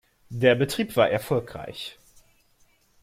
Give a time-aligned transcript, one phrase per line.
[0.31, 1.99] Der Betrieb war erfolgreich.